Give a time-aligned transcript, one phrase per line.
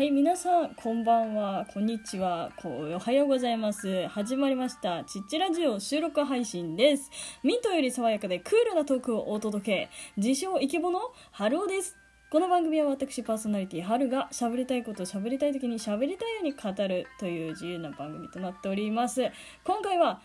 [0.00, 4.08] はい、皆さん、こんばんは、こんにちは、こうおはようございます。
[4.08, 7.10] 始まりました、ちっちラジオ収録配信です。
[7.42, 9.90] ミントより爽やかでクールなトークをお届け。
[10.16, 11.00] 自称イケボの
[11.32, 11.98] 春尾です。
[12.30, 19.30] この番組は私パーソナリティ春が喋りたいことを喋りたい時に喋りたいように語るという自由な番組となっております。
[19.64, 20.22] 今回は、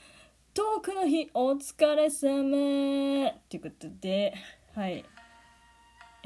[0.53, 4.35] トークの日お疲れ様ということで、
[4.73, 5.03] はい。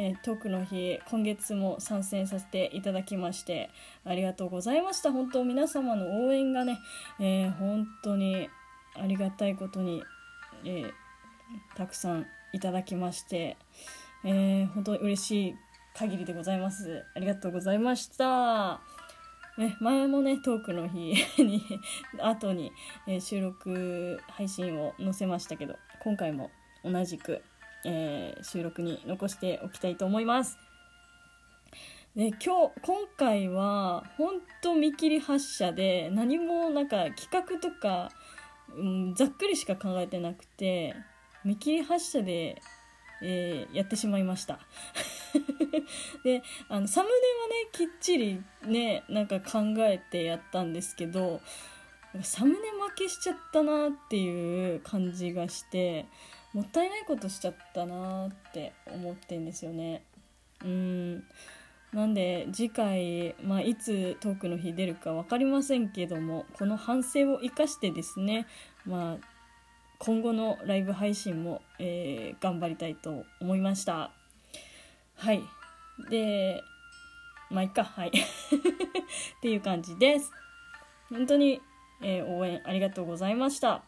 [0.02, 3.70] えートークの日今月も参戦させていただきまして
[4.05, 5.12] ありがとうございました。
[5.12, 6.80] 本当皆様の応援がね、
[7.20, 8.49] えー本当に
[8.95, 10.02] ありがたいことに、
[10.63, 10.91] えー
[11.76, 13.57] たくさんいただきまして、
[14.23, 15.55] えー本当に嬉しい
[15.93, 17.04] 限りでございます。
[17.13, 18.79] ありがとうございました。
[19.57, 21.62] ね、前もねトークの日に
[22.24, 22.71] 後に、
[23.05, 26.49] え収録配信を載せましたけど今回も
[26.85, 27.43] 同じく
[27.85, 30.58] えー収録に残しておきたいと思います。
[32.16, 38.10] で今日今回は本当見切り発車で何もなんか企画とか、
[38.76, 40.96] うん、ざっくりしか考えてなくて
[41.46, 42.62] 見切り発車で、
[43.21, 44.60] えーやってしまいました。
[46.24, 51.41] であのサムネはねきっちりねなんか考えてやったんですけど
[52.24, 56.08] サムネ負けしちゃったなっていう感じがして
[56.54, 60.04] もったいないことしちゃったなって思ってんですよね。
[60.64, 61.24] うん。
[61.94, 68.46] なんで次回、まあ、いつトークの日出るか分かりませんけどもこの反省を生かしてですね、
[68.86, 69.25] まあ、
[69.97, 74.12] 今後のライブ配信も、えー頑張りたいと思いました。
[75.16, 75.42] はい。
[76.09, 76.64] で
[77.50, 77.84] まあいっか。
[77.84, 78.12] はい。
[78.16, 80.31] っていう感じです。
[81.09, 81.62] 本当に、
[82.02, 83.84] えー応援ありがとうございました。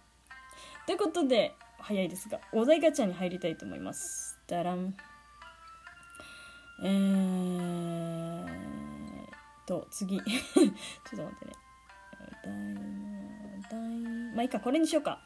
[0.85, 4.39] ということで早いですがお題ガチャに入りたいと思います。
[4.47, 4.95] だらん
[6.83, 8.45] えー
[9.65, 10.19] と次。
[10.21, 10.29] ちょっ
[11.17, 11.51] と待ってね。
[14.33, 15.19] まあいいかこれにしようか、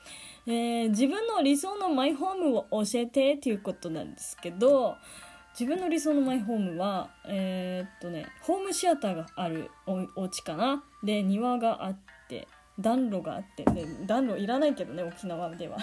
[0.45, 4.97] えー自分の理想のマイホームを教えてっていうことなんですけど
[5.57, 10.83] 自分の理想のマイホームはえーっとねホームシアターがあるおお家かな。
[11.03, 12.47] で庭があって
[12.79, 15.77] 暖炉があってで暖炉いらないけどね沖縄では。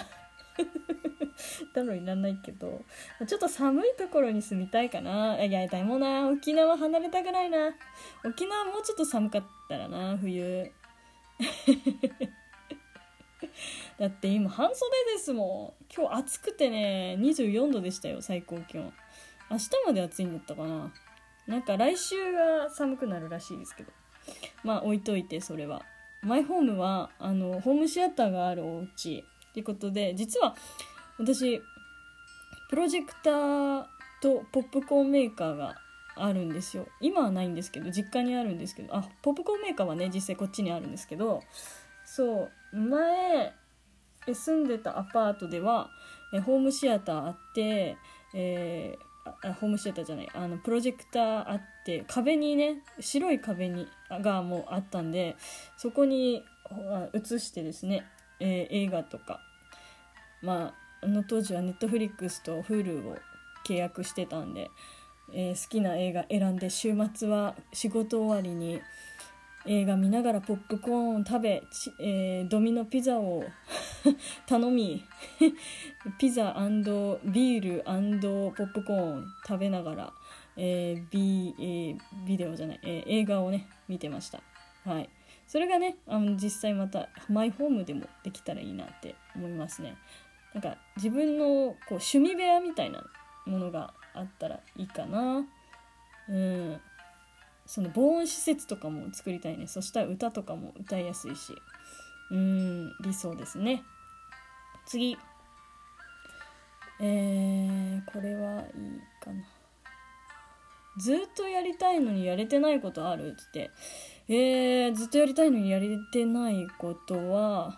[1.73, 2.83] 暖炉いらないけど
[3.27, 5.43] ちょっと寒いところに住みたいかな。
[5.43, 7.71] いやでもな沖縄離れたくないな。
[8.23, 10.71] 沖縄もうちょっと寒かったらな冬。
[13.99, 15.85] だって今半袖ですもん。
[15.93, 18.93] 今日暑くてね24度でしたよ最高気温。
[19.49, 20.91] 明日まで暑いんだったかな。
[21.47, 23.91] なんか来週が寒くなるらしいですけど。
[24.63, 25.83] まあ置いといてそれは。
[26.21, 29.23] マイホームはあのホームシアターがあるお家。
[29.53, 30.55] っていうことで実は
[31.19, 31.61] 私
[32.71, 33.85] プロジェクター
[34.19, 35.75] とポップコーンメーカーが
[36.15, 36.87] あるんですよ。
[37.01, 41.43] 今はないんですけど実家にあるんですけどあポップコーンメーカーはね実際こっちにあるんですけど
[42.03, 43.53] そう前
[44.25, 45.91] 住んでたアパートでは
[46.33, 47.95] えホームシアターあって、
[48.33, 55.37] えーあホームシアターじゃないあのプロジェクターあって壁にね白い壁にがもうあったんで
[55.77, 58.05] そこにあ映してですね、
[58.43, 59.39] えー映画とか。
[60.41, 63.17] まああの当時はネットフリックスと Hulu を
[63.65, 64.69] 契約してたんで、
[65.33, 68.81] えー好きな映画選んで週末は仕事終わりに
[69.65, 73.45] 映画見ながらポップコーンを食べ、ちえードミノピザを
[74.45, 75.03] 頼み
[76.19, 80.13] ピザビールポップコーン食べながら、
[80.57, 84.41] えービえービデオじゃない、えー映画をね見てました。
[84.85, 85.09] はい。
[85.53, 89.97] それがねあの実際またマイホームでもできたらいいなって思いますね。
[90.51, 93.03] なんか自分のこう趣味部屋みたいな
[93.45, 95.45] ものがあったらいいかな。
[96.27, 96.81] うん。
[97.67, 99.67] その防音施設とかも作りたいね。
[99.67, 101.53] そしたら歌とかも歌いやすいし。
[102.31, 102.87] うん。
[103.03, 103.83] 理想ですね。
[104.87, 105.19] 次。
[106.99, 108.69] えー、これはいい
[109.23, 109.43] かな。
[110.97, 113.33] ずっとやりたいのにやれてないことある？
[113.33, 113.69] っつって。
[114.29, 117.77] えー、ずっとやりたいのにやれてないことは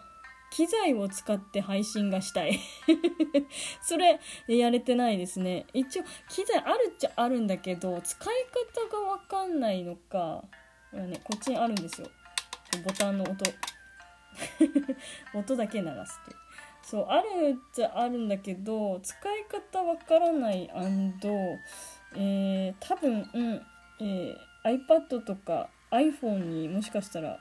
[0.52, 2.60] 機材を使って配信がしたい。
[3.82, 5.66] それやれてないですね。
[5.74, 8.36] 一応機材あるっちゃあるんだけど使い
[8.90, 10.44] 方が分かんないのか
[10.92, 12.08] これねこっちにあるんですよ。
[12.84, 13.44] ボタンの音。
[15.34, 16.36] 音だけ流すって。
[16.84, 20.70] そうあるっちゃあるんだけど使い方わからない
[22.16, 23.66] えー、多分、うん
[24.00, 27.40] えー iPad とか iPhone にもしかしたら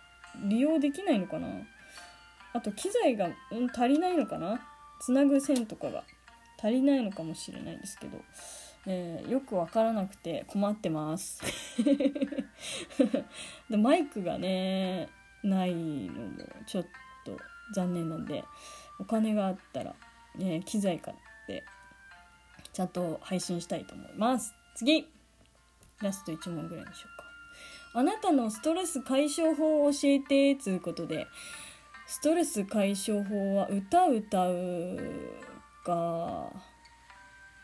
[0.49, 1.49] 利用できないのかな？
[2.53, 3.31] あと機材が、
[3.75, 4.61] 足りないのかな？
[5.01, 6.05] つなぐ線とかが
[6.63, 8.19] 足りないのかもしれないですけど、
[8.87, 11.43] えーよくわからなくて困ってます。
[13.69, 15.09] でマイクがね
[15.43, 16.85] ないのもちょっ
[17.25, 17.37] と
[17.75, 18.45] 残念なんで
[18.99, 19.95] お金があったら、
[20.37, 21.65] ね、機材買って
[22.73, 24.55] ちゃんと配信したいと思います。
[24.75, 25.09] 次。
[26.01, 27.14] ラスト1問ぐらいにしよう。
[27.95, 31.27] あなたのストレス解消法を教えてつうことで
[32.07, 34.99] ストレス解消法は歌歌う
[35.85, 36.51] か、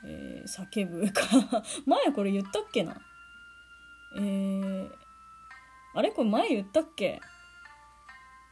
[0.05, 1.23] えー、叫ぶか
[1.85, 2.97] 前これ言ったっけな？
[4.17, 4.91] えー、
[5.94, 7.21] あれこれ前言ったっけ？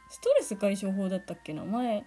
[0.09, 1.63] ストレス解消法だったっけな？
[1.65, 2.03] 前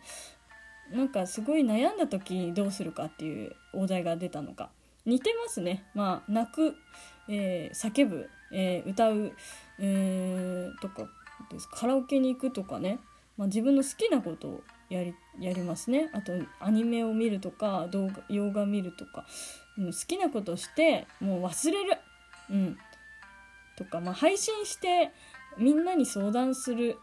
[0.91, 4.71] なんかすごい悩んだ時どうするかっていうお題が出たのか。
[5.07, 5.85] 似てますね。
[5.95, 6.77] まあ泣く、
[7.29, 9.33] えー、叫ぶ、えー、歌う、
[9.79, 11.09] えー、とか
[11.51, 11.69] です。
[11.69, 12.99] カラオケに行くとかね、
[13.37, 16.11] まあ、自分の好きなことをやりやりますね。
[16.13, 19.27] あとアニメを見るとか動画洋画見るとか、
[19.79, 21.97] うん、好きなことしてもう忘れる、
[22.51, 22.79] うん、
[23.77, 25.11] とか、まあ、配信して
[25.57, 26.97] みんなに相談する。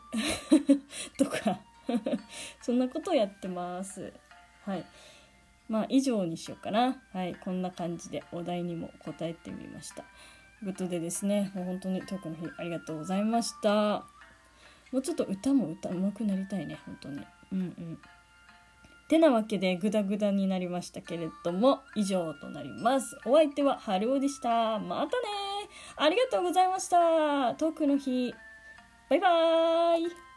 [1.17, 1.59] とか。
[2.61, 4.13] そんなことをやってます。
[4.65, 4.85] はい。
[5.67, 7.01] まあ以上にしようかな。
[7.13, 7.35] はい。
[7.35, 10.03] こんな感じでお題にも答えてみました。
[10.65, 14.05] ことでですねもう本当にトークの日ありがとうございました。
[14.91, 17.21] もうちょっと歌も歌うまくなりたいね本当に。
[17.53, 17.97] うんうん。
[19.07, 23.17] てなわけでグダグダになりましたけれども以上となります。
[23.25, 24.79] お相手は春尾でした。
[24.79, 25.11] またね
[25.95, 27.55] ありがとうございました。
[27.55, 28.33] トークの日。
[29.09, 30.28] バイバーイ。